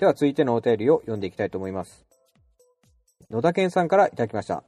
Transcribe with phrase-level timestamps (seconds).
[0.00, 2.06] では続いてのお便りを読んでいきたいと思います。
[3.30, 4.54] 野田健さんからいただきました。
[4.54, 4.62] あ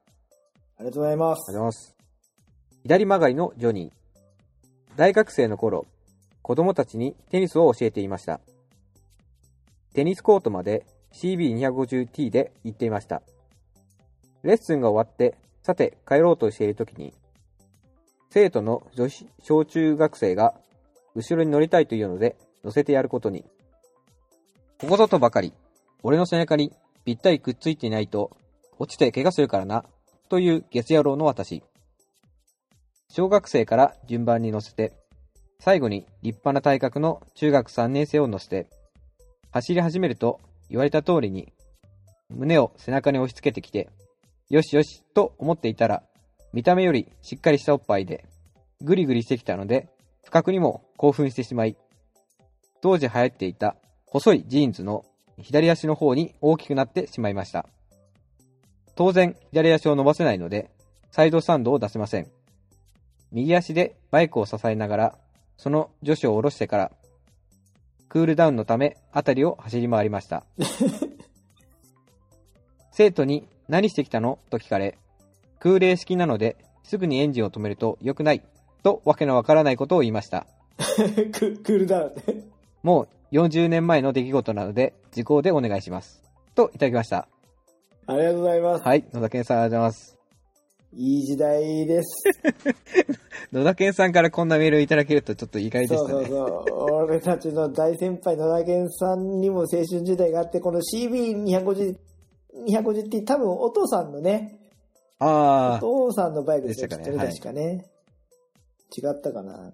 [0.80, 1.46] りありがとうございまがとうす。
[1.46, 1.96] ございます。
[2.82, 3.92] 左曲がりのジョニー。
[4.96, 5.86] 大学生の頃、
[6.42, 8.42] 子供たちにテニスを教えていました。
[9.94, 10.84] テニスコートまで
[11.14, 13.22] CB250T で行っていました。
[14.42, 17.14] レッスンが終わって、さて帰ろうとしている時に、
[18.28, 20.52] 生徒の女子小中学生が
[21.14, 23.46] 後ろに乗りたいというので乗せてやることに。
[24.82, 25.52] ここぞとばかり、
[26.02, 26.72] 俺の背中に
[27.04, 28.36] ぴったりくっついていないと
[28.80, 29.84] 落ちて怪我するからな、
[30.28, 31.62] というゲス野郎の私。
[33.08, 34.92] 小学生から順番に乗せて、
[35.60, 38.66] 最後に立派な体格の中学3年生を乗せて、
[39.52, 41.52] 走り始めると言われた通りに、
[42.28, 43.88] 胸を背中に押し付けてきて、
[44.50, 46.02] よしよしと思っていたら、
[46.52, 48.24] 見た目よりしっかりしたおっぱいで、
[48.80, 49.88] ぐりぐりしてきたので、
[50.24, 51.76] 不覚にも興奮してしまい、
[52.80, 53.76] 当時流行っていた
[54.12, 55.06] 細いジーンズの
[55.40, 57.64] 左足の方に大きくなってしまいました。
[58.94, 60.68] 当然、左足を伸ばせないので、
[61.10, 62.30] サイドスタンドを出せません。
[63.30, 65.18] 右足でバイクを支えながら、
[65.56, 66.92] その女子を下ろしてから、
[68.10, 70.44] クールダウンのため、辺りを走り回りました。
[72.92, 74.38] 生徒に何してきたの？
[74.50, 74.98] と聞かれ、
[75.58, 78.42] 空冷式なので、すぐにエンジンを止めると良くない、
[78.82, 80.46] とわけのわからないことを言いました。
[81.32, 82.52] ククールダウン。
[82.82, 86.22] もう40年前の出来事なので、時効でお願いします。
[86.54, 87.28] といただきました。
[88.06, 88.84] ありがとうございます。
[88.84, 90.18] はい、野田健さんありがとうございます。
[90.94, 92.24] いい時代です。
[93.50, 96.10] 野田健さんからこんなメールいただけるとちょっと意外でしたね。
[96.10, 97.04] そうそうそう。
[97.04, 101.96] 俺たちの大先輩野田健さんにも青春時代があって、この CB250、
[102.68, 104.58] 250って多分お父さんのね、
[105.20, 107.92] おああ、父さんのバイクですよ、きっとね、でしたかねはい確かね。
[108.94, 109.72] 違ったかな。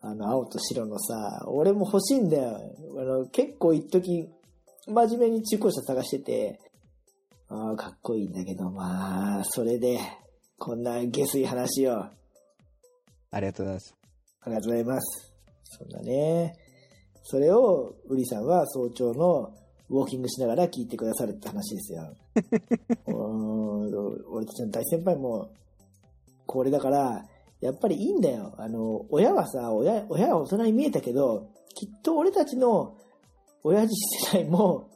[0.00, 2.60] あの、青と白のさ、俺も欲しいんだよ。
[2.98, 4.28] あの、結構一時
[4.86, 6.60] 真面目に中古車探してて、
[7.48, 9.98] ああ、かっこいいんだけど、まあ、それで、
[10.58, 11.98] こんな下水話を。
[11.98, 12.12] あ
[13.30, 13.94] ありがとうございます。
[14.48, 15.32] りがとうございます。
[15.64, 16.54] そんなね。
[17.22, 19.52] それを、ウリさんは早朝の
[19.90, 22.16] ウォーキングしながら聞いてくださるって話ですよ。
[24.30, 25.50] 俺たちの大先輩も、
[26.46, 27.24] これだから、
[27.60, 28.54] やっぱりいいんだよ。
[28.58, 32.96] あの、親はさ、親、親は大人に見えたけど、きっと俺たちの
[33.64, 33.94] 親父
[34.30, 34.88] 世代も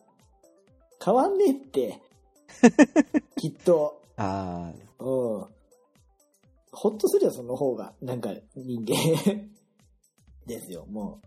[1.05, 2.01] 変わんねえって。
[3.37, 4.01] きっと。
[4.17, 5.47] ああ、うん。
[6.71, 7.93] ほっとするよ、その方が。
[8.01, 9.51] なんか、人間。
[10.47, 11.27] ですよ、もう。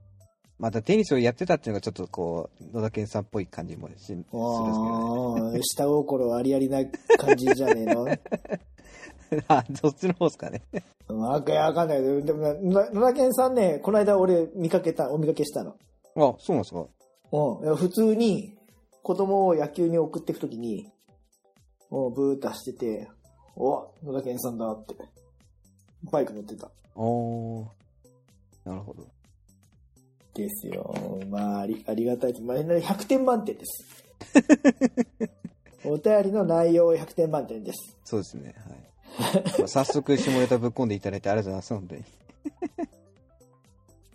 [0.57, 5.59] またテニスをやってたっていうのがちょっとこう、野田健さんっぽい感じもしするんですけどね。
[5.63, 6.85] 下心ありありな
[7.17, 8.06] 感じじゃねえの？
[9.47, 10.61] あ、そっちの方ですかね。
[11.07, 12.22] わかわかんないけど。
[12.22, 15.75] でもな、な野田健さんね、この間俺見かけた、お見かけしたの。
[16.16, 16.85] あ、そうなんですか。
[17.31, 17.75] うん。
[17.75, 18.57] 普通に、
[19.03, 20.89] 子供を野球に送っていくときに、
[21.89, 23.09] もうブーッと走ってて、
[23.55, 24.95] お野田健さんだって。
[26.11, 26.69] バイク乗ってた。
[26.95, 27.66] おー。
[28.66, 29.05] なるほど。
[30.34, 31.19] ですよ。
[31.29, 32.41] まあ、ありありがたい。
[32.41, 33.85] まあ、100点満点です。
[35.85, 37.97] お便りの内容100点満点です。
[38.03, 38.55] そうですね。
[39.68, 42.03] 早速、下ネタぶっ込んでいただいてありがとうございます、本当に。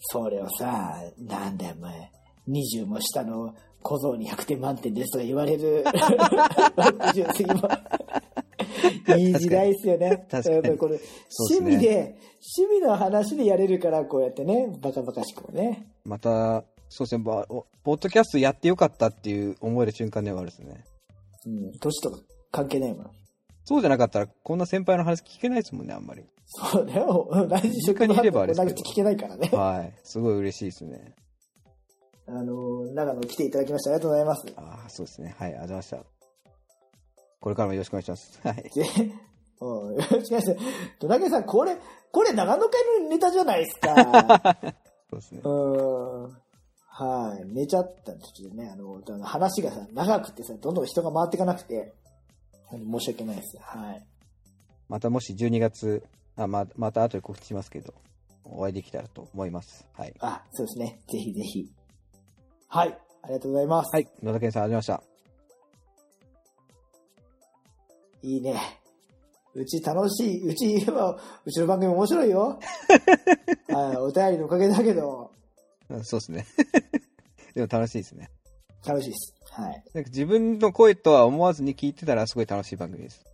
[0.01, 2.11] それをさ、なんだよ、お前。
[2.49, 5.85] 20も下の小僧に100点満点ですとか言われる。
[5.85, 7.69] 60過ぎも。
[9.19, 10.27] いい時代ですよね。
[10.31, 11.01] 確かにこれ、
[11.51, 12.17] 趣味で、
[12.59, 15.87] 趣味の話でやれるから、こうやってね、バカバカしくもね。
[16.05, 20.85] また、そうですね、ポッドキャストやってよかったっていう思える瞬間ではあるですね。
[21.47, 22.19] うん、年とか
[22.51, 23.11] 関係ないもん。
[23.65, 26.25] そうじゃなかったら、こんな先輩の話聞けないですもんね、あんまり。
[26.47, 27.29] そうだよ。
[27.31, 29.49] 同じ職場にいればあれ聞けないからね。
[29.53, 29.93] はい。
[30.03, 31.15] すごい嬉しいですね。
[32.27, 34.53] あの、長野来ていただきましてありがとうございます。
[34.57, 35.35] ああ、そうですね。
[35.39, 35.99] はい、ありがとうございました。
[37.41, 38.41] これからもよろしくお願いします。
[38.43, 38.55] はい。
[38.55, 38.71] で、
[39.61, 40.57] うん、よろしくお願いします。
[40.99, 41.77] ドラケさん、これ、
[42.13, 44.75] これ長野会のネタじゃないですか。
[45.11, 45.49] そうですねう。
[45.49, 46.37] ーん。
[46.89, 47.47] はい。
[47.47, 51.95] 寝ちゃった時でね、あの、あの話がさ、長くてさ、どんどん人が回っていかなくて、
[52.71, 53.59] 申し訳ないです。
[53.61, 54.07] はい。
[54.89, 56.03] またもし12月、
[56.37, 57.95] あままた後で告知しますけど、
[58.45, 59.87] お会いできたらと思います。
[59.93, 60.15] はい。
[60.21, 61.01] あ、そうですね。
[61.09, 61.71] ぜひぜひ。
[62.69, 62.99] はい。
[63.23, 63.95] ありがとうございます。
[63.95, 64.09] はい。
[64.23, 65.11] 野田健さん、ありがとうございま
[68.23, 68.81] いいね。
[69.55, 70.49] うち楽しい。
[70.49, 72.59] うちは、うちの番組面白いよ。
[73.69, 73.97] はい。
[73.97, 75.33] お便りのおかげだけど。
[76.03, 76.47] そうですね。
[77.55, 78.31] でも楽しいですね。
[78.87, 79.35] 楽しいです。
[79.51, 79.83] はい。
[79.95, 83.25] なんか自分の声とは思わずに聞いてたらすごい楽しい番組です。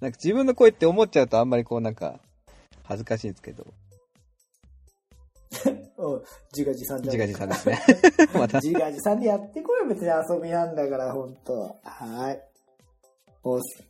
[0.00, 2.20] なんか自分の声って思っちゃうとあんまりこうなんか
[2.84, 3.66] 恥ずかしいんですけど。
[5.98, 6.22] うん
[6.54, 7.16] 自画自賛じゃん。
[7.16, 7.80] 自画自賛ですね。
[8.38, 8.60] また。
[8.60, 11.76] 自画自賛でやってこいよ、別に遊びなんだから、ほんと。
[11.82, 12.40] はーい。
[13.42, 13.84] おっす。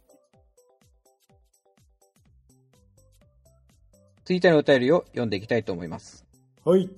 [4.25, 6.25] ツイッターのお便りを読んでいきたいと思います。
[6.65, 6.91] はい。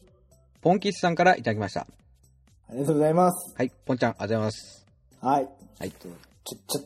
[0.61, 1.87] ポンキスさんからいただきました。
[2.71, 3.55] ありがとうございます。
[3.57, 4.87] はい、ポンちゃん、ありがとうございます。
[5.21, 5.49] はい。
[5.81, 5.91] はい。
[5.91, 6.11] ちょ、
[6.45, 6.83] ちょ、ち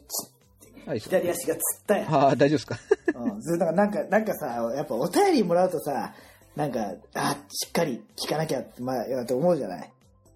[0.86, 2.06] ょ、はい、左足がつったよ。
[2.08, 2.78] ああ、大丈夫ですか？
[3.14, 6.12] うん、ずっとなんか、なんかさ、やっぱお便りもらうとさ、
[6.56, 9.90] なんか、あ、しっかり聞かなきゃって、まあ、やと思うじゃない？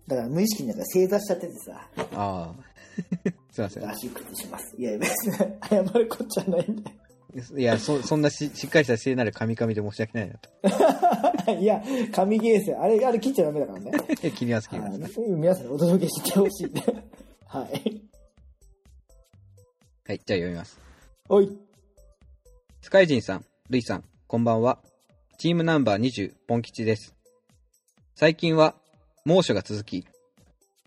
[0.07, 2.55] だから無意識になんか正座しちゃっててさ、ああ。
[3.53, 3.89] すいません。
[3.91, 4.75] 足崩します。
[4.79, 5.37] いや、別に
[5.69, 6.97] 謝るこっちゃないんだよ。
[7.57, 11.53] いや、そ、 そんなししっかりした聖なる神々で申し訳ないなと。
[11.61, 11.83] いや、
[12.13, 13.91] 神ゲーセン、あれ、あれ切っちゃダメだからね。
[14.37, 15.21] 気にます、気にます。
[15.21, 16.81] はい皆さんにお届けしてほしいんで。
[17.47, 18.03] はい。
[20.07, 20.81] はい、じゃあ読みます。
[21.29, 21.59] おい。
[22.81, 24.79] スカイジンさん、ルイさん、こんばんは。
[25.37, 27.15] チームナンバー20、ポン吉です。
[28.15, 28.75] 最近は
[29.25, 30.07] 猛暑が続き、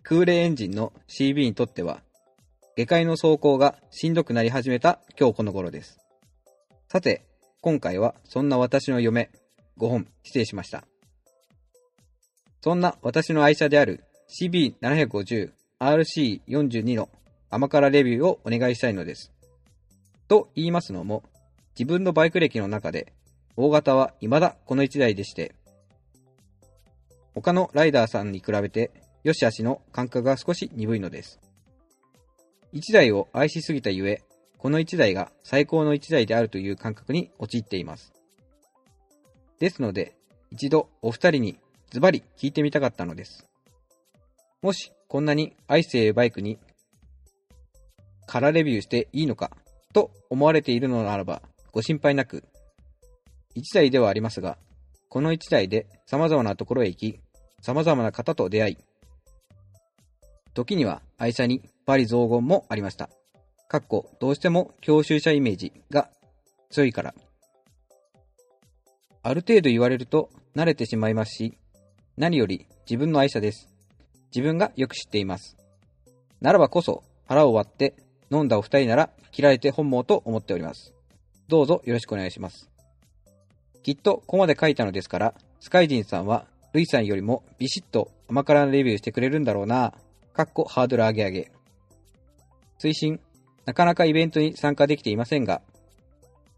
[0.04, 2.02] 空冷エンジンの CB にとっては、
[2.76, 6.02] 下界の走行がしんどくなり始めた今日この頃です。
[6.92, 7.24] さて、
[7.62, 9.32] 今回はそんな私の嫁、
[9.78, 10.84] 5本失礼しました。
[12.60, 17.08] そんな私の愛車である CB750 RC42 の
[17.50, 19.32] 甘辛レビューをお願いしたいのです。
[20.28, 21.24] と言いますのも、
[21.80, 23.14] 自分のバイク歴の中で、
[23.56, 25.56] 大型は未だこの1台でして、
[27.34, 28.92] 他のライダーさんに比べて、
[29.24, 31.40] 良し悪しの感覚が少し鈍いのです。
[32.74, 34.26] 1台を愛しすぎたゆえ、
[34.62, 38.14] この1台が最高の1台であるという感覚に陥っています。
[39.58, 40.16] ですので、
[40.52, 41.58] 一度お二人に
[41.90, 43.50] ズバリ聞いてみたかったのです。
[44.62, 46.60] もし、こんなに愛しているバイクに、
[48.28, 49.50] 空レビューしていいのか、
[49.94, 51.42] と思われているのならば、
[51.72, 52.44] ご心配なく。
[53.56, 54.60] 一台ではありますが、
[55.10, 57.20] この一台で様々なところへ行き、
[57.64, 58.78] 様々な方と出会い、
[60.54, 63.10] 時には愛車にバリ雑言もありました。
[63.72, 66.10] かっこ、どうしても教習者イメージが
[66.72, 67.16] 強いから。
[69.24, 71.58] ある程度言われると慣れてしまいますし、
[72.18, 73.70] 何より自分の愛車です。
[74.36, 75.56] 自分がよく知っています。
[76.42, 77.96] ならばこそ腹を割って
[78.30, 80.94] 飲んだお二人なら切られて本望と思っております。
[81.48, 82.70] どうぞよろしくお願いします。
[83.84, 89.94] きっとここまで書いたのですから、スカイジンさんはルイさんよりもビシッと甘辛なレビューしてくれるんだろうな。
[90.34, 91.52] かっこハードル上げ上げ。
[92.78, 93.22] 推進、
[93.66, 95.62] なかなかイベントに参加できていませんが、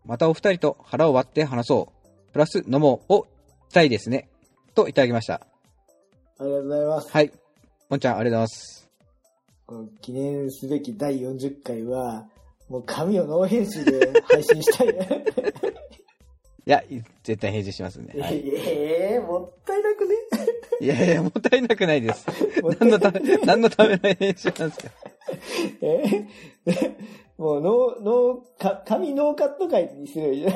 [0.06, 2.32] またお二人と腹を割って話そう。
[2.34, 3.28] プラス飲もうを
[3.70, 4.30] したいですね。
[4.76, 5.36] といただきました。
[5.36, 7.12] ありがとうございます。
[7.12, 7.32] はい。
[7.90, 8.90] もんちゃん、ありがとうございます。
[9.66, 12.28] この記念すべき第40回は、
[12.70, 15.26] もう紙をノー編集で配信したいね。
[16.66, 16.82] いや、
[17.24, 18.22] 絶対返事しますんで。
[18.22, 20.16] はい、ええもったいなくね
[20.80, 22.26] いやいや、もったいなくないです。
[22.80, 24.92] 何のため、何のための編集なんですか。
[25.82, 26.28] え？
[27.38, 30.54] もうノー、ノー、か紙ノーカット回にすればいいじゃん。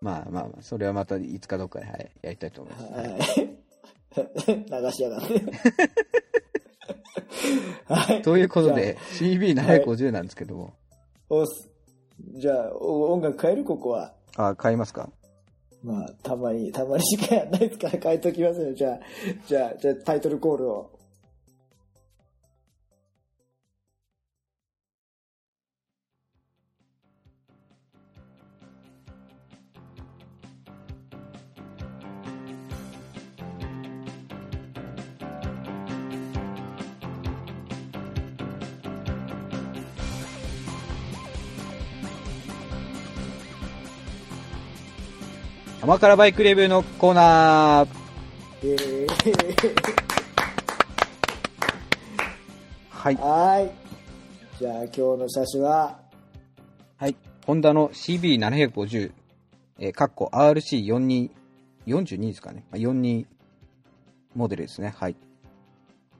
[0.00, 2.92] まあまあまあ、それはまたいつかどっかで、はい、やりたいと思います。
[2.92, 3.56] はい。
[4.84, 5.42] 流しやがって。
[7.86, 8.22] はい。
[8.22, 10.74] ということで、CB750 なんですけども。
[11.30, 11.70] おっす。
[12.34, 13.64] じゃあ、お音楽変える？
[13.64, 14.12] ここは。
[14.36, 15.10] あ、買いますか
[15.82, 18.72] まあ、たまに、たまにしかやんないですから変えときますよ。
[18.72, 19.00] じゃあ、
[19.46, 20.90] じゃあ、じゃあタイトルコールを。
[45.84, 47.88] 甘辛バイクレビューのコーナー。
[48.62, 49.06] えー、
[52.88, 53.14] はい。
[53.16, 53.70] はい。
[54.58, 55.98] じゃあ、今日の車種は、
[56.96, 57.14] はい。
[57.44, 59.12] ホンダの CB750、
[59.78, 61.28] えー、かっこ RC42、
[61.86, 62.64] 42ですかね。
[62.70, 63.26] まあ42
[64.34, 64.94] モデルですね。
[64.96, 65.16] はい。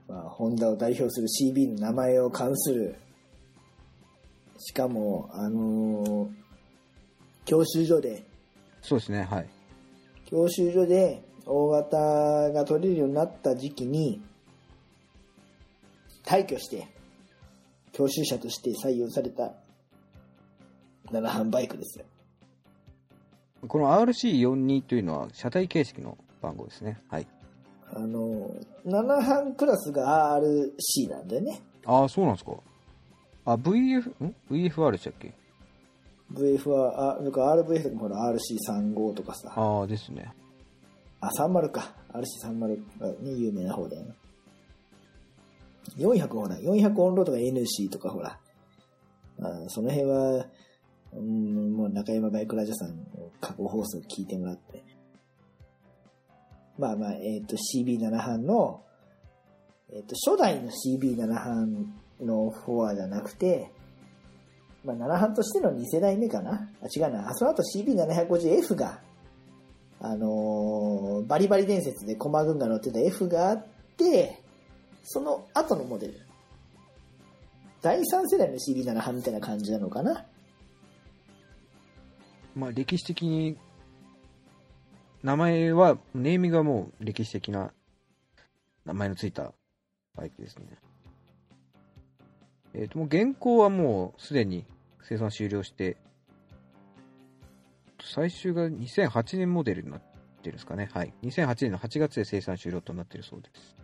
[0.07, 2.97] まあ、ホンダを代表する CB の名前を冠する、
[4.59, 6.29] しかも、あのー
[7.47, 8.25] 教習所で、
[8.85, 9.23] そうですね。
[9.23, 9.54] はい。
[10.27, 11.97] 教習所で大型
[12.53, 14.21] が取れるようになった時期に、
[16.25, 16.89] 退去して、
[17.93, 19.53] 教習車として採用された、
[21.11, 22.05] 7班バイクですよ。
[23.69, 26.99] この RC42 というのは車体形式の番号ですね。
[27.09, 27.27] はい。
[27.93, 31.61] あのー、7班クラスが RC なんだよね。
[31.87, 32.53] ああ、そうなんですか。
[33.45, 35.33] あ、VF、ん ?VFR でしたっけ？
[36.35, 40.33] VF は、あ、なんか RVF とかもほら RC35 とかさ、ああ、ですね。
[41.21, 41.95] あ、30か。
[42.13, 44.15] RC30 がね、有名な方だよな。
[45.97, 48.39] 400ほら、400オンロードが NC とかほら。
[49.41, 50.47] あその辺は、
[51.13, 53.05] うん、もう中山バイクラジオさんの
[53.41, 54.85] 過去放送聞いてもらって。
[56.79, 58.83] まあまあ、えっ、と、CB7 班の、
[59.93, 63.71] えっ、と、初代の CB7 班のフォアじゃなくて、
[64.85, 67.29] まあ、7班としての2世代目かなあ、違うな。
[67.29, 69.01] あその後 CB750F が、
[70.01, 74.43] あのーバリバリ伝説で駒軍が乗ってた F があって、
[75.03, 76.21] その後のモデル。
[77.81, 80.25] 第3世代の CB7 班みたいな感じなのかな
[82.55, 83.57] まあ歴史的に、
[85.23, 87.73] 名前は、ネーミングはもう歴史的な
[88.85, 89.53] 名前のついた
[90.15, 90.67] バイクですね。
[92.75, 94.65] えっ、と、もう現行はもうすでに
[95.03, 95.97] 生産終了して、
[98.03, 100.91] 最終が2008年モデルになってるんですかね。
[100.93, 101.13] はい。
[101.23, 103.77] 2008年の8月で生産終了となっているそうです。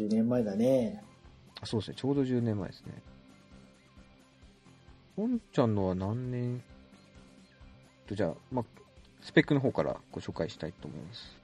[0.00, 1.02] 10年前だね。
[1.60, 1.96] あそうですね。
[1.98, 3.02] ちょうど10年前ですね。
[5.16, 6.62] 本ちゃんのは何年？
[8.06, 8.64] と、じゃあ、まあ、
[9.20, 11.36] スペックの方からご紹介したいと思います。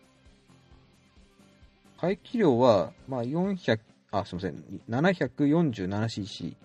[1.96, 3.80] 排気量は、まあ、400、
[4.12, 6.56] あ、すみません、747cc。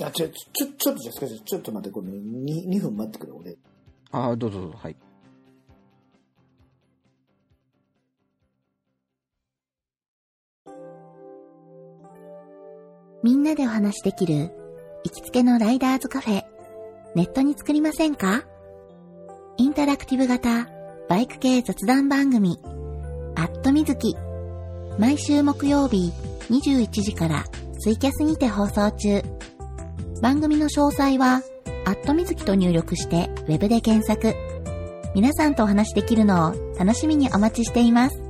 [0.00, 3.56] あ、ちょ、ちょ、ちょっとじゃ、少し、ちょっと待って、これ、2、2分待ってくれ、俺。
[4.10, 4.96] あ、どうぞどうぞ、はい。
[13.22, 14.52] みんなでお話しできる
[15.04, 16.44] 行きつけのライダーズカフェ、
[17.16, 18.44] ネットに作りませんか？
[19.56, 20.68] インタラクティブ型
[21.08, 22.60] バイク系雑談番組、
[23.34, 24.16] アットみずき。
[24.98, 26.12] 毎週木曜日
[26.48, 27.44] 21時から
[27.80, 29.37] ツイキャスにて放送中。
[30.20, 31.42] 番組の詳細は、
[31.86, 34.34] アットみずきと入力してウェブで検索。
[35.14, 38.20] 皆さんとお話しできるのを楽しみにお待ちしています。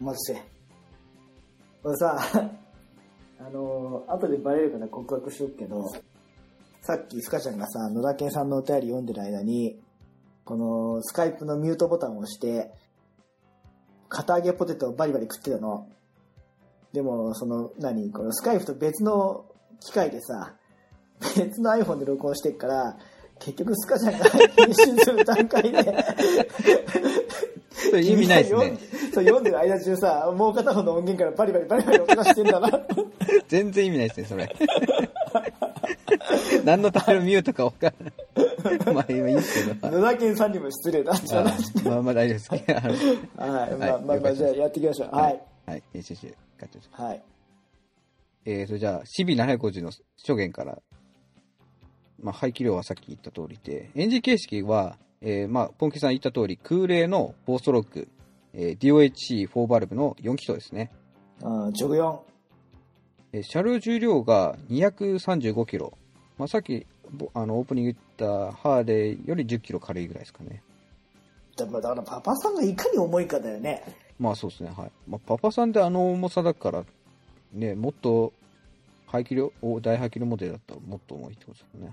[0.00, 0.42] お待ちして。
[1.84, 2.18] これさ、
[3.38, 5.84] あの後でバレるから告白しとくけど、
[6.82, 9.80] さっきスカちゃんがさ、野田健さんのお便り読んでる間に、
[10.44, 12.72] このスカイプのミュートボタンを押して、
[14.10, 15.88] 片揚げポテトをバリバリ食ってたの。
[16.92, 18.10] でも、その、何？
[18.10, 19.46] このスカイプと別の
[19.80, 20.54] 機械でさ、
[21.36, 22.98] 別の iPhone で録音してっから、
[23.38, 26.04] 結局スカちゃんが編集する段階で、
[28.02, 28.78] 意味ないですね。
[29.14, 32.70] そう読んでる間中さ、もう片方の音源からバリバリバリバリ音がしてんだな。
[33.48, 34.54] 全然意味ないですね、それ。
[36.64, 38.12] 何のためのミュートか分からない。
[38.92, 39.90] まあ、今いいですけど。
[39.98, 41.84] 野田健さんにも失礼だってあ話。
[41.84, 42.50] まあまあ大丈夫です。
[42.54, 42.64] はい。
[43.36, 45.08] まあはいまあまあ、じゃあやっていきましょう。
[45.14, 45.42] はい。。
[45.66, 45.82] はい。
[45.92, 47.22] 練習して、ガチャガチャはい。
[48.46, 50.80] えーと、じゃあ、CB750 の初言から、
[52.22, 58.08] まあ、排気量はさっき言った通りで、エンジン形式は、えーまあ、ポンキさん言った通り、空冷の4ストローク、
[58.54, 60.90] えー DOHC4 バルブの4気筒ですね。
[61.42, 62.18] あージョグ4。
[63.32, 65.92] えー車両重量が235キロ。
[66.38, 66.99] まあ、さっき、ぼ
[67.34, 70.62] あの、オープニング言ったハーレーより10キロ軽いぐらいですかね。
[71.56, 73.82] だだからパパさんがいかに重いかだよね。
[74.18, 74.90] まあそうですね、はい。
[75.08, 76.84] まあ、パパさんであの重さだから、
[77.52, 78.32] ね、もっと
[79.06, 81.92] 排気量、お大排気量モデルだったらもっと重いってことですよね。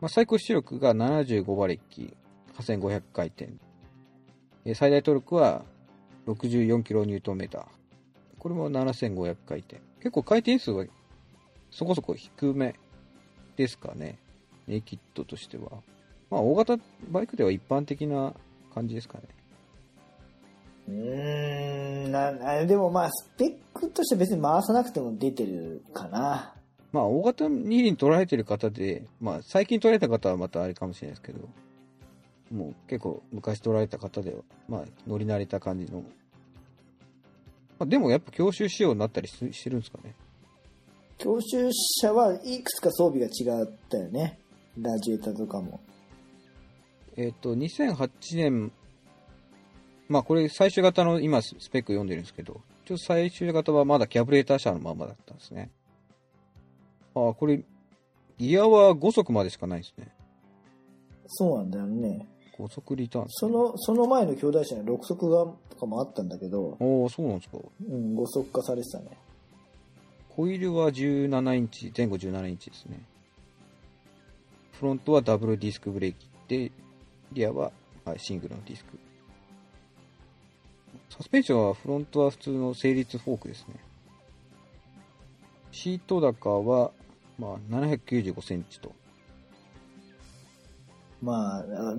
[0.00, 2.14] まあ、最高出力が75馬力、
[2.56, 3.50] 8500回転。
[4.64, 5.62] えー最大トルクは
[6.26, 7.64] 64キロニュートンメーター。
[8.38, 9.80] これも7500回転。
[9.98, 10.84] 結構回転数は
[11.74, 12.76] そこそこ低め
[13.56, 14.16] ですかね。
[14.68, 15.82] ネイキッドとしては。
[16.30, 16.76] まあ、大型
[17.10, 18.32] バイクでは一般的な
[18.72, 19.24] 感じですかね。
[20.88, 26.54] うーんなな、でもまあ、スペックとして別に回さなくても出てるかな。
[26.92, 31.48] まあ、大型二輪取られてる方で、まあ、最近取られた方はまたあれかもしれないですけど、
[32.52, 36.02] もう結構昔取られた方では、まあ、乗り慣れた感じの。
[36.02, 36.04] ま
[37.80, 40.14] あ、でもやっぱ教習仕様になったりししてるんですかね。
[41.18, 44.38] 教習車はいくつか装備が違ったよね。
[44.80, 45.80] ラジエーターとかも。
[47.16, 48.72] えっ、と、2008年、
[50.08, 55.70] まあこれ最終型の今スペック読んでるんですけど、ちょっと最終型はまだキャブレーター車のままだったんですね。
[57.14, 57.62] ああ、これ、
[58.36, 60.12] ギアは5速までしかないですね。
[61.26, 62.28] そうなんだよね。
[62.58, 63.26] 5速リターン。
[63.28, 67.58] その、その前の兄弟車に6速がとかもあったんだけど、おおそうなんですか。
[67.58, 69.16] うん、5速化されてたね。
[70.36, 73.00] ホイールは17インチ、前後17インチですね。
[74.72, 76.72] フロントはダブルディスクブレーキで、
[77.32, 77.70] リアは、
[78.04, 78.98] はい、シングルのディスク。
[81.10, 83.76] サスペンションはフロントは普通の成立フォークですね。
[85.70, 86.90] シート高は、
[87.38, 88.92] まあ、795センチと。
[91.22, 91.94] まあ、あ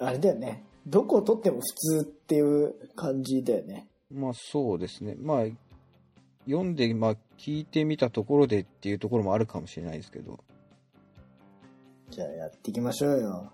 [0.06, 0.64] あれだよね。
[0.86, 1.62] どこを取っても普
[2.02, 3.88] 通っていう感じだよね。
[4.10, 5.16] まあそうですね。
[5.20, 5.44] まあ、
[6.46, 10.38] 読んで、まあ聞いてみたところでっていうところもあるかもしれないですけど。
[12.10, 13.52] じゃあやっていきましょうよ。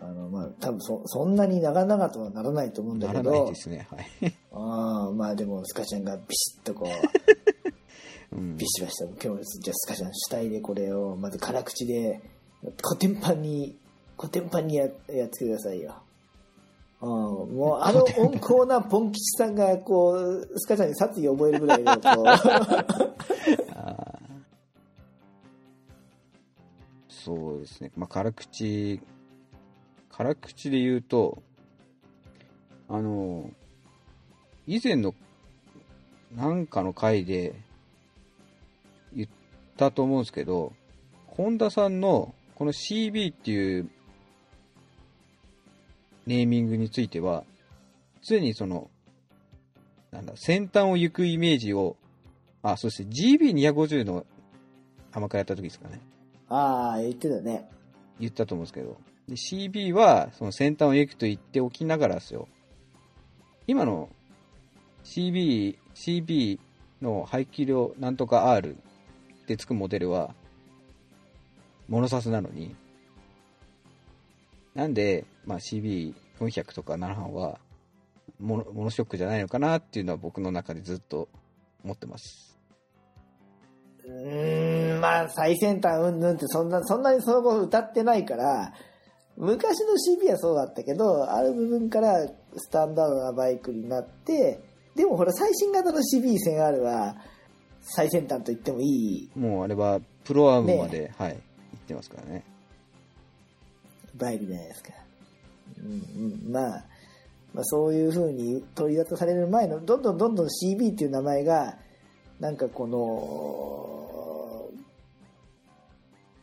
[0.00, 3.30] あの、まあ、多分そ、そんなに長々とはならないと思うんだなけど。
[3.30, 3.86] らないですね。
[3.90, 4.34] はい。
[4.52, 6.88] ああ、まあでも、スカちゃんがビシッとこう、
[8.36, 12.20] うんビシバシと、今日、じゃあスカちゃん主体でこれを、まず辛口で、
[12.82, 13.78] コテンパンに、
[14.16, 15.94] コテンパンにややっつけてくださいよ。
[17.02, 17.10] うん、
[17.56, 22.24] もう、あの温厚なポン吉さんが、こう、スカちゃんに殺意を覚えるぐらいの、こう、
[27.08, 27.90] そうですね。
[27.96, 29.00] まあ辛口、
[30.10, 31.42] 辛口で言うと、
[32.88, 33.50] あの、
[34.66, 35.14] 以前の
[36.34, 37.54] なんかの回で
[39.14, 39.28] 言っ
[39.76, 40.72] たと思うんですけど、
[41.26, 43.90] 本田さんのこの CB っていう
[46.26, 47.44] ネーミングについては、
[48.22, 48.90] 常にその、
[50.10, 51.96] なんだ、先端を行くイメージを、
[52.62, 54.26] あ、そして GB250 の
[55.12, 56.00] 甘会やった時ですかね。
[56.48, 57.68] ああ、言ってたね。
[58.18, 58.98] 言ったと思うんですけど。
[59.28, 62.48] で CB はその先端を行くと言っておきながらですよ。
[63.66, 64.08] 今の
[65.04, 66.58] CB、CB
[67.00, 68.76] の排気量なんとか R
[69.42, 70.34] ってつくモデルは、
[71.88, 72.74] モノサスなのに、
[74.74, 77.58] なんで、まあ、CB400 とか7班は
[78.38, 81.28] モノ、モノショックじゃないのかなっていうのは僕の中でずっと
[81.84, 82.58] 思ってます。
[84.04, 88.72] うーん、まあ、最先端うんぬんってそんな、そんなにその後歌ってないから、
[89.36, 94.60] 昔の CB はそうだったけど、ある部分からスタンダードなバイクになって、
[94.94, 97.16] でもほら、最新型の CB1000R は、
[97.82, 102.44] 最先端と言ってもいいもうあれはプロアームまで、はい、行ってますからね。
[104.16, 104.90] バイクじゃないですか。
[105.78, 106.84] うんうん、まあ、
[107.54, 111.78] まあ、そういう風に取り沙汰される前の、どんどんどんどん CB っていう名前が、
[112.38, 114.00] なんかこの、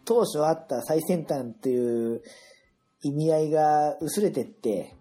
[0.06, 2.22] 当初あった最先端っていう
[3.02, 4.94] 意味合いが薄れてって、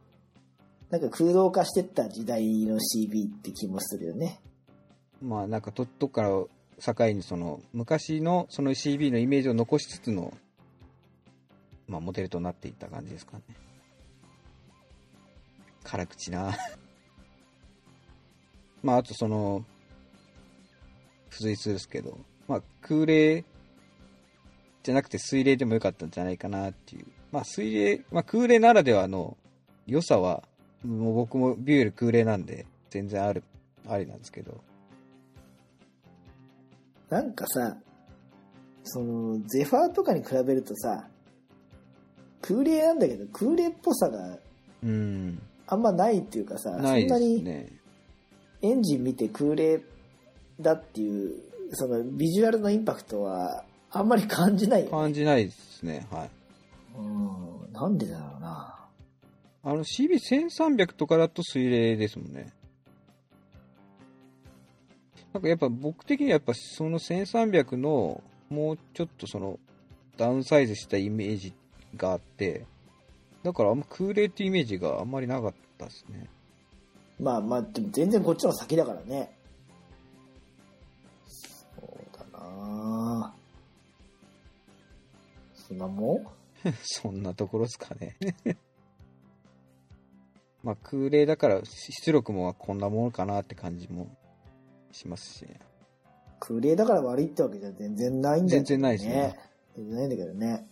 [0.90, 4.40] なんか空洞化してった時代の CB って気もするよね。
[5.22, 10.32] まあなんかとどっから境にその昔のその CB のイメージを残しつつの、
[11.88, 13.42] まあ、モデルとなっていった感じですかね。
[15.84, 16.56] 辛口な。
[18.82, 19.64] まああとその
[21.30, 22.18] 付随するですけど。
[22.48, 23.44] まあ空冷
[24.82, 27.06] じゃなくて水冷でもよかったんじゃないかなっていう。
[27.32, 29.36] まあ水冷、まあ、空冷ならではの
[29.86, 30.42] 良さは
[30.84, 33.42] もう僕もビュール空冷なんで全然ある
[33.88, 34.60] ありなんですけど。
[37.08, 37.76] なんかさ、
[38.82, 41.08] その、ゼファーとかに比べるとさ、
[42.46, 44.38] 空冷なんだけど、空冷っぽさが
[44.82, 45.42] うん。
[45.66, 47.68] あんまないっていうかさ、ないでそんなに
[48.62, 49.80] エンジン見て空冷
[50.60, 51.34] だっていう、
[51.72, 54.90] そのビジュアルのインパクトはあんまり感じないよね。
[54.92, 56.06] 感じないですね。
[56.10, 56.30] はい。
[56.98, 58.76] うん、なんでだろうな。
[59.64, 62.52] あの CB1300 とかだと水冷ですもんね。
[65.32, 69.58] なんかやっぱ僕的にはやっぱその1300のもうちょっとその
[70.16, 71.52] ダウンサイズしたイメージ
[71.96, 72.64] があって
[73.42, 76.28] だからあんま空冷ってイメージがあんまりなかったですね
[77.18, 79.34] まあまあ、でも全然こっちの先だからね。
[81.26, 83.34] そうだな
[85.54, 86.16] そんなも？
[86.16, 86.26] ん
[86.82, 88.16] そんなところですかね
[90.62, 94.08] まあ空冷だから出力もこんなものかなって感じも
[94.92, 95.58] しますしね
[96.40, 99.38] 空冷だから悪いってわけじゃ全然ないんだよ全然ないですね。
[99.76, 100.66] 全然ないんだけどね。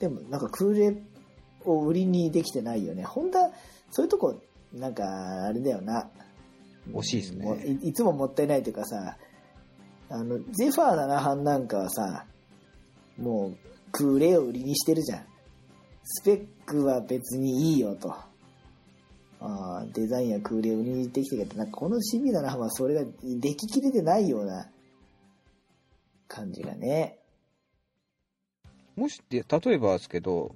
[0.00, 0.96] でもなんか空冷
[1.64, 3.04] を売りにできてないよね。
[3.04, 3.50] ホンダ、
[3.90, 4.40] そういうとこ、
[4.72, 6.08] なんかあれだよな。
[6.92, 9.16] 惜しいですねいいつももったいないというかさ、
[10.08, 12.24] あの、ゼファー7班なんかはさ、
[13.18, 13.56] もう
[13.92, 15.26] 空冷を売りにしてるじゃん。
[16.02, 18.14] スペックは別にいいよと。
[19.42, 24.66] あーデザインや空冷を売りにできてるけど、なんかこの CB7 班はそれができきれてないような
[26.26, 27.19] 感じがね。
[29.00, 30.54] もしで、例えばですけど、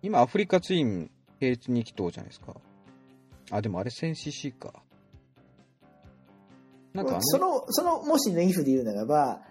[0.00, 2.56] 今アフリカツイン並列2気筒じゃないですか。
[3.50, 4.72] あ、でもあれ 1000cc か。
[6.94, 9.42] なんか、その、その、もしね、if で言うならば、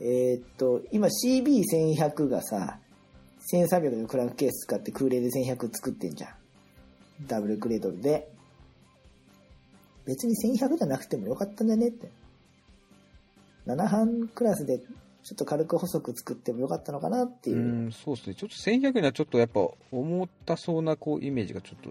[0.00, 2.78] えーっと、今 CB1100 がさ、
[3.52, 6.30] 1300のクランクケース使って空冷で1100作ってんじゃん。
[7.26, 8.30] ダブルクレードルで。
[10.06, 12.12] 別に1100じゃなくてもよかったんじゃねって。
[13.66, 14.80] 7班クラスで
[15.22, 17.60] ちょっと軽く細く作ってもよかったのかなっていうう。
[17.88, 18.34] ん、そうですね。
[18.34, 19.60] ちょっと1100にはちょっとやっぱ
[19.92, 21.90] 重たそうなこうイメージがちょっと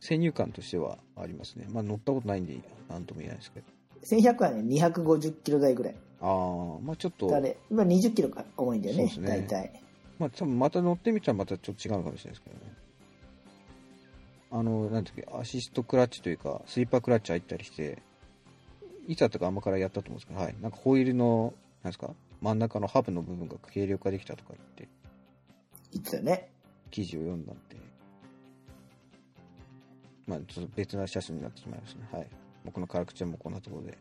[0.00, 1.66] 先入観としてはありますね。
[1.70, 3.66] まあ乗ったことないんでなんとも言えないですけど。
[4.04, 5.94] 1100はね、250キロ台ぐらい。
[6.20, 9.82] ああ、まあちょっと、あれ、今20キロか重いんだよね、ね大体。
[10.18, 12.72] まあ多分また乗ってみたらまたちょっと違うのかもしれないですけどね。
[14.50, 18.02] あの、なんていうか、アシストクラッチというか、スイーパークラッチ入ったりして、
[19.06, 20.54] いつだったかあんまからやったと思うんですけど、はい。
[20.60, 24.88] なんかホイールの、なんですか、真ん中のハブの部分が軽量化できたとか言って、
[25.92, 26.50] 言ってたよね。
[26.90, 27.76] 記事を読んだんで、
[30.26, 32.08] まあちょっと別な写真になってしまいましたね。
[32.12, 32.28] はい。
[32.64, 33.98] 僕の辛口はもうこんなところで。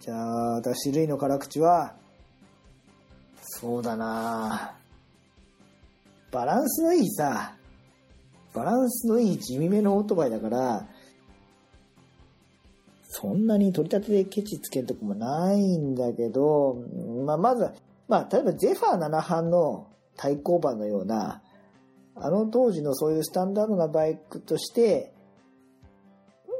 [0.00, 1.94] じゃあ、私、類の辛口は、
[3.42, 4.76] そうだな
[6.30, 7.54] バランスのいいさ、
[8.54, 10.88] バランスのいい地味めのオートバイだから、
[13.20, 16.82] そんなに取り立てでケチつけるとこもないんだけど、
[17.26, 17.72] まあ、まずは、
[18.08, 21.42] まあ、例えばゼファー7班の対抗馬のような、
[22.16, 25.12] あの当時のそういうスタンダードなバイクとして、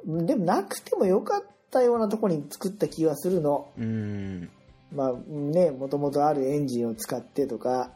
[0.07, 3.70] でもなくてもよかったようなところに作った気がするの。
[3.79, 4.51] うーん。
[4.92, 7.92] まあね、もともとあるエンジンを使ってとか、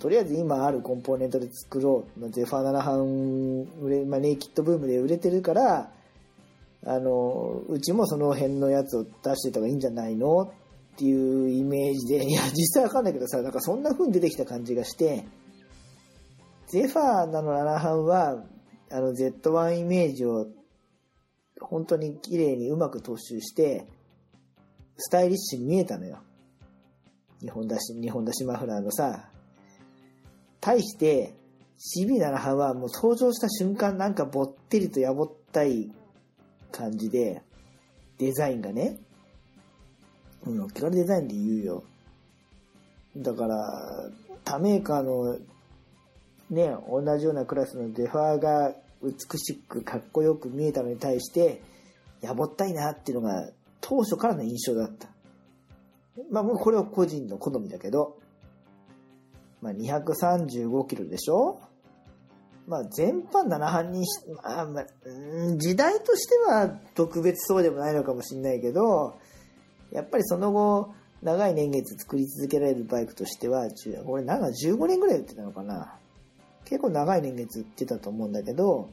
[0.00, 2.20] とりあえず今あるコンポーネントで作ろう。
[2.20, 5.92] まあゼファー7班売れ、まあ、ネイキッドブームで売れてるから、
[6.84, 10.50] あの、うちもその辺のやつを出してた方がいいんじゃないのっ
[10.96, 15.24] ていうイメージで、 いや、実際わかんないけどさ、なんかそんな風に出てきた感じがして、
[16.66, 18.44] ゼファーなの7班は、
[18.90, 20.48] あの Z1 イメージを
[21.60, 23.86] 本当に綺麗にうまく踏襲して、
[24.96, 26.18] スタイリッシュに見えたのよ。
[27.40, 29.30] 日本だし、日本だしマフラーのさ。
[30.60, 31.34] 対して、
[31.78, 35.90] CB7 班はもう登場した瞬間なんかぼってりとやぼったい
[36.72, 37.42] 感じで、
[38.18, 38.98] デザインがね。
[40.44, 41.84] うん、のっけからデザインで言うよ。
[43.16, 44.10] だから、
[44.44, 45.38] 他メーカーの
[46.50, 51.62] ね、同じようなクラスのデファーが美しくかっこよく見えたのに対して、
[52.20, 55.08] やぼったいなっていうのが当初からの印象だった。
[56.30, 58.18] まあこれは個人の好みだけど、
[59.60, 61.60] まあ235キロでしょ？
[62.66, 64.04] まあ全般7班に、
[64.42, 64.86] まあまあ、
[65.56, 69.18] 時代としては特別そうでもないのかもしれないけど、
[69.90, 75.94] やっぱりその後、長い年月作り続けられるバイクとしては、じゅこれなんか15年ぐらい売ってたのかな
[76.64, 78.90] 結構長い年月売ってたと思うんだけど、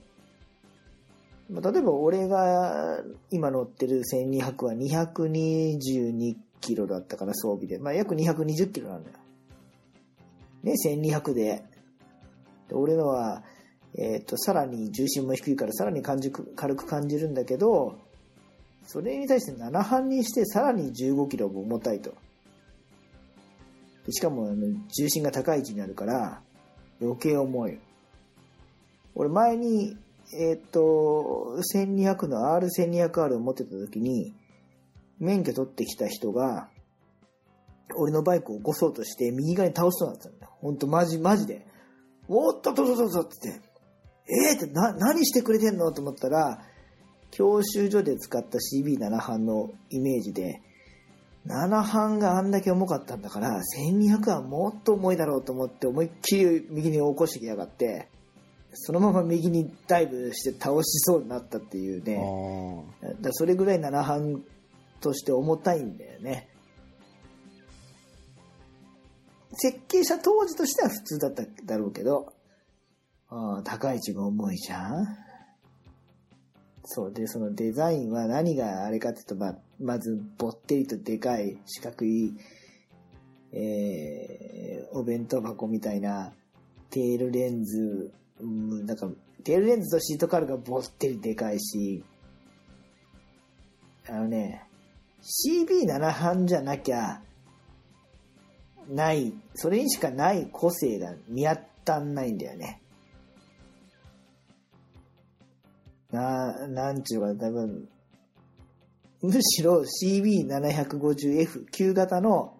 [1.49, 2.99] まあ例えば俺が
[3.31, 7.79] 今乗ってる1200は222キロだったかな、装備で。
[7.79, 9.17] まあ約220キロなんだよ。
[10.63, 11.33] ね、1200。
[11.33, 11.63] で
[12.71, 13.43] 俺のは、
[13.97, 17.97] えっ、と、さらに重心も低いからさらに感じ軽く感じるんだけど、
[18.85, 22.13] それに対して7半にしてさらに15キロも重たいと。
[24.05, 26.41] でしかもあの重心が高い位置にあるから
[27.01, 27.79] 余計重い。
[29.15, 29.97] 俺前に、
[30.33, 34.33] えっ、と、1200の R1200R を持ってた時に、
[35.19, 36.69] 免許取ってきた人が、
[37.95, 40.51] 俺のバイクを起こそうとして右側に倒しそうになったんだよ。
[40.61, 41.65] ほんとマジマジで。
[42.27, 43.68] おっとっとっとっとっとって言って、
[44.29, 45.91] えー、ってな、何してくれてんの？
[45.91, 46.63] と思ったら、
[47.31, 50.61] 教習所で使った CB7 班のイメージで、
[51.47, 58.07] 7班があんだけ重かったんだから、1200はもっと重いだろうと思って思いっきり右に起こしてきやがって、
[58.73, 63.09] そのまま右にダイブして倒しそうになったっていうあね。
[63.09, 63.21] あ。
[63.21, 64.43] だそれぐらい7班
[65.01, 66.47] として重たいんだよね。
[69.53, 72.33] 設計者当時としては普通だっただろうけど、
[73.29, 75.29] あ高い位置が重いじゃん
[76.91, 82.33] そうで、そのデザインは何があれかっていうと、ま、まず、ぼってりとでかい四角い、
[83.51, 86.33] えー、お弁当箱みたいな、
[86.89, 89.07] テールレンズ、うん、なんか、
[89.43, 92.03] テールレンズとシートカールがぼってりでかいし、
[94.07, 94.63] あのね、
[95.21, 97.21] CB7 班じゃなきゃ、
[98.89, 102.81] ない、それにしかない個性が見当たんないんだよね。
[106.11, 107.87] な、なんちゅうか、多分、
[109.21, 112.55] むしろ CB750F、旧型の、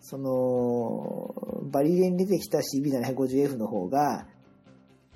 [0.00, 1.34] その、
[1.70, 4.26] バリレに出てきた CB750F の方が、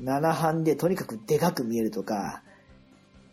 [0.00, 2.42] 7班でとにかくでかく見えるとか、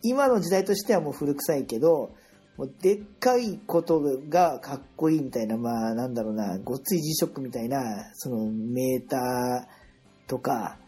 [0.02, 2.14] 今の時代としてはもう古臭いけど、
[2.56, 7.80] もうでっかいことがかっこいいみたいな、まあなんだろうな、ごっつい G ショックみたいな、
[8.14, 10.78] そのメーターとか、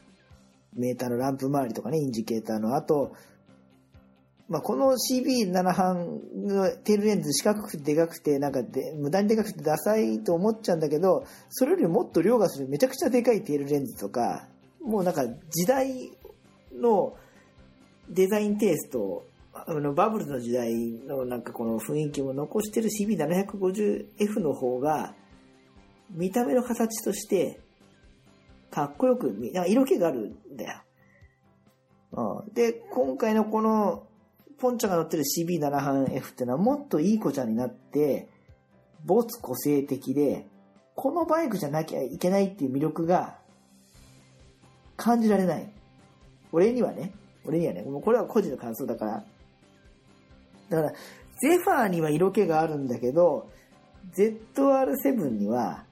[0.77, 3.13] メーターのランプ周りとかね、インジケーターの、あと、
[4.49, 14.47] まあ、この CB7 半のテールレンズ四角くてでかくて、なんかで、無駄にでかくてダサいと思っちゃうんだけど、それよりもっと量がするめちゃくちゃでかいテールレンズとか、
[14.81, 16.13] もうなんか時代
[16.73, 17.17] の
[18.09, 20.73] デザインテイスト、あのバブルの時代
[21.09, 25.15] のなんかこの雰囲気も残してる CB750F の方が、
[26.11, 27.59] 見た目の形として、
[28.71, 30.83] かっこよく見、なんか色気があるんだよ。
[32.13, 34.07] うん、で、今回のこの、
[34.59, 38.29] ポンチャが乗ってる CB7 半 F ってのはもっといい子ちゃんになって、
[39.05, 40.47] 没個性的で、
[40.95, 43.39] このバイクじゃなきゃいけないっていう魅力が
[44.97, 45.71] 感じられない。
[46.53, 47.13] 俺にはね、
[47.45, 49.25] 俺にはね、もうこれは個人の感想だから。
[50.71, 50.93] だから、
[51.41, 53.51] ゼファーには色気があるんだけど、
[54.15, 55.85] ZR7 には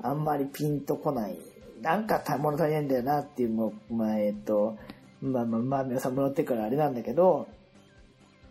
[0.00, 1.38] あんまりピンとこない。
[1.84, 4.78] なんか物足りないんだよなっていうのを、まあ、えっと、
[5.20, 7.46] まあまあまあ、皆さんも乗ってからあれなんだけど、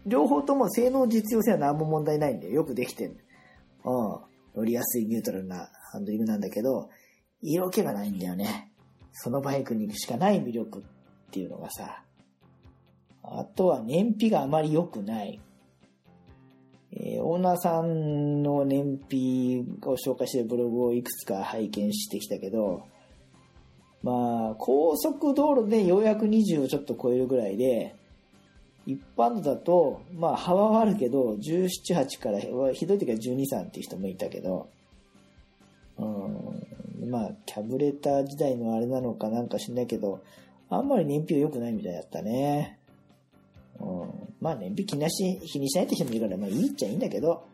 [0.06, 2.54] 両方とも性能実用性は何も問題ないんだよ。
[2.54, 3.17] よくできてる。
[3.86, 4.19] うん。
[4.56, 6.89] 乗りやすいニュートラルなハンドリングなんだけど、
[7.41, 8.72] 色気がないんだよね。
[9.13, 10.82] そのバイクに行くしかない魅力っ
[11.32, 12.04] ていうのがさ。
[13.24, 15.41] あとは燃費があまり良くない。
[16.91, 22.84] えーオーナーさんの燃費を紹介してるブログをいくつか拝見してきたけど、
[24.04, 27.96] まあ、高速道路でようやく20をちょっと超えるぐらいで、
[28.86, 32.39] 一般道だと、まあ、幅はあるけど、17、8から、
[32.74, 34.68] ひどい時は12、3っていう人もいたけど、
[35.98, 40.22] うん、まあ、キャブレター時代のあれなのかなんか知んないけど、
[40.70, 42.80] あんまり燃費は良くないみたいだったね。
[43.80, 44.10] うん、
[44.42, 47.46] まあ、燃費気にし気にしないって人もいるから、まあ、いいっちゃいいんだけど、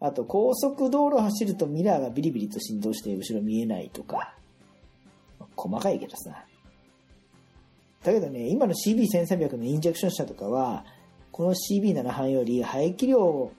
[0.00, 4.34] あと、高速道路走るとミラーがビリビリと振動して後ろ見えないとか、
[5.56, 6.44] 細かいけどさ。
[8.02, 10.84] だけどね、今の CB1300 のインジェクション車とかは、
[11.32, 13.52] この CB7 半より排気量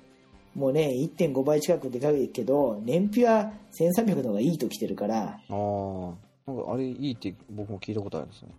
[0.56, 6.32] もね、1.5倍近くでかいけど、燃費は1300の方がいいと来てるから、ああ。
[6.47, 8.49] なんかあれいいって僕も聞いたことあるんですね。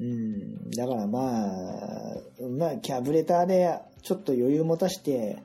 [0.00, 1.52] うん、だからまあ、
[2.58, 5.38] まあ、キャブレターでちょっと余裕持たして、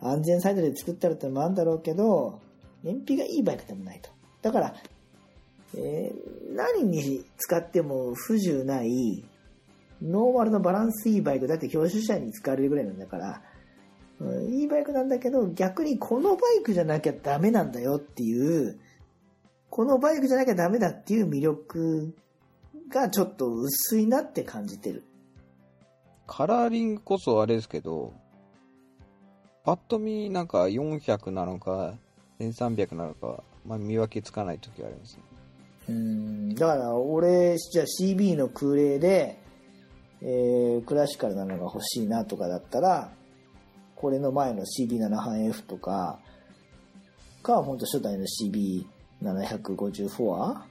[0.00, 2.40] 安全サイドで作ってあるってのもあるんだろうけど、
[2.82, 4.10] 燃費がいいバイクでもないと。
[4.42, 4.74] だから、
[5.76, 9.24] えー何に使っても不自由ない、
[10.00, 13.42] ノーマルのバランスいいバイクだって教習車に使われるぐらいなんだから、
[14.20, 18.78] うんいいバイクなんだけど、逆にこのバイクじゃなきゃダメなんだよっていう、
[19.68, 22.14] このバイクじゃなきゃダメだっていう魅力
[22.88, 25.02] がちょっと薄いなって感じてる。
[26.28, 28.12] カラーリングこそあれですけど、
[29.64, 31.94] パッと見なんか400なのか、
[32.38, 35.23] 1300なのか、まあ見分けつかない時がありますね。
[35.88, 39.38] うん、だから俺、じゃあ CB の空冷で、
[40.22, 43.12] えークラシカルなのが欲しいなとかだったら、
[43.94, 46.18] これの前の CB7 半 F とか、
[47.42, 48.24] か、ほんと初代の
[49.22, 50.62] CB754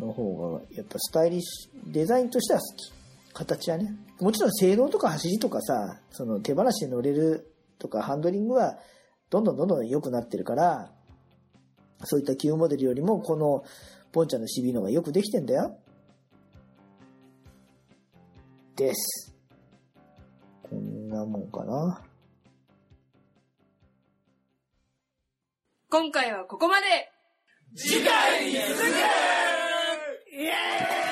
[0.00, 2.92] の方が、やっぱスタイリッシュ、デザインとしては好き。
[3.32, 3.94] 形はね。
[4.20, 8.78] もちろん性能とか走りとかさ、その手放しで乗れるとかハンドリングは
[9.30, 10.90] どんどんどんどん良くなってるから、
[12.04, 13.62] そういった旧モデルよりもこの
[14.12, 15.78] ポンちゃんの CB の方がよくできてんだよ。
[18.76, 19.34] です。
[20.62, 22.02] こんなもんかな。
[25.90, 26.86] 今回はここまで
[27.72, 31.09] イエーイ